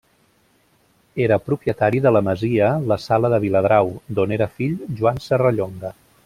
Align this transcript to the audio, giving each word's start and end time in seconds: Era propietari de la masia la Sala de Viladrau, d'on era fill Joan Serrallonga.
Era 1.25 1.37
propietari 1.49 2.01
de 2.05 2.13
la 2.17 2.23
masia 2.29 2.71
la 2.93 2.97
Sala 3.03 3.31
de 3.35 3.41
Viladrau, 3.45 3.93
d'on 4.19 4.35
era 4.39 4.49
fill 4.57 4.75
Joan 5.03 5.23
Serrallonga. 5.29 5.95